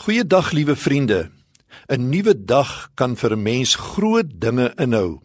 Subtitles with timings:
[0.00, 1.30] Goeiedag liewe vriende.
[1.92, 5.20] 'n Nuwe dag kan vir 'n mens groot dinge inhou.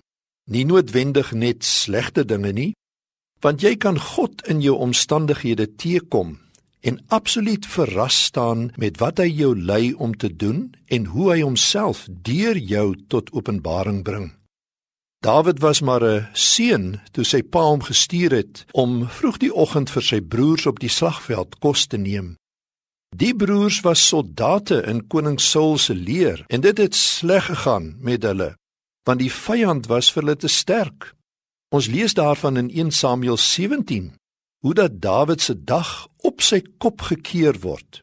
[0.51, 2.73] Nie noodwendig net slegte dinge nie,
[3.39, 6.39] want jy kan God in jou omstandighede teekom
[6.79, 11.41] en absoluut verras staan met wat hy jou lei om te doen en hoe hy
[11.41, 14.33] homself deur jou tot openbaring bring.
[15.23, 19.89] Dawid was maar 'n seun toe sy pa hom gestuur het om vroeg die oggend
[19.89, 22.35] vir sy broers op die slagveld kos te neem.
[23.15, 28.23] Die broers was soldate in koning Saul se leer en dit het sleg gegaan met
[28.27, 28.55] hulle
[29.05, 31.11] want die vyand was vir hulle te sterk.
[31.69, 34.07] Ons lees daarvan in 1 Samuel 17
[34.65, 38.01] hoe dat Dawid se dag op sy kop gekeer word.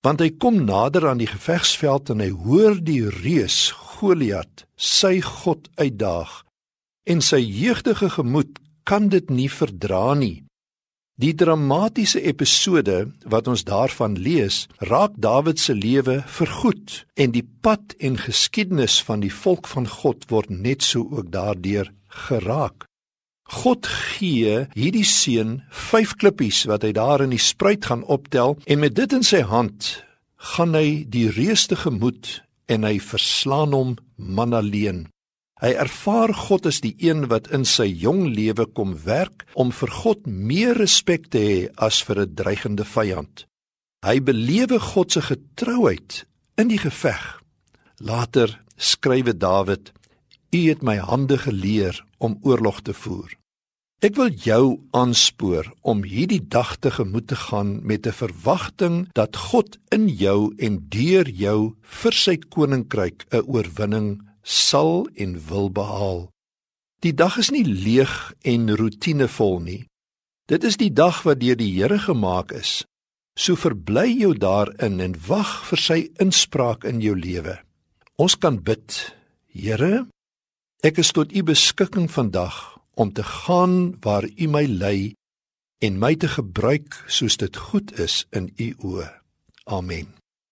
[0.00, 5.68] Want hy kom nader aan die gevegsveld en hy hoor die reus Goliat sy God
[5.76, 6.40] uitdaag
[7.12, 8.56] en sy jeugdige gemoed
[8.88, 10.47] kan dit nie verdra nie.
[11.18, 17.96] Die dramatiese episode wat ons daarvan lees, raak Dawid se lewe vergoed en die pad
[17.98, 21.90] en geskiedenis van die volk van God word net so ook daardeur
[22.28, 22.86] geraak.
[23.50, 28.84] God gee hierdie seun 5 klippies wat hy daar in die spruit gaan optel en
[28.86, 29.96] met dit in sy hand
[30.54, 32.36] gaan hy die reus te gemoed
[32.70, 35.08] en hy verslaan hom man alleen.
[35.58, 39.90] Hy ervaar God as die een wat in sy jong lewe kom werk om vir
[39.90, 43.46] God meer respek te hê as vir 'n dreigende vyand.
[44.06, 47.42] Hy belewe God se getrouheid in die geveg.
[47.98, 49.90] Later skrywe Dawid:
[50.54, 53.34] U het my hande geleer om oorlog te voer.
[53.98, 59.36] Ek wil jou aanspoor om hierdie dag te gemoed te gaan met 'n verwagting dat
[59.50, 66.28] God in jou en deur jou vir sy koninkryk 'n oorwinning sal en wil behaal.
[67.04, 69.82] Die dag is nie leeg en roetinevol nie.
[70.48, 72.82] Dit is die dag wat deur die Here gemaak is.
[73.38, 77.58] So verbly jou daarin en wag vir sy inspraak in jou lewe.
[78.18, 78.96] Ons kan bid.
[79.52, 80.08] Here,
[80.82, 85.14] ek is tot u beskikking vandag om te gaan waar u my lei
[85.82, 89.10] en my te gebruik soos dit goed is in u oë.
[89.66, 90.17] Amen.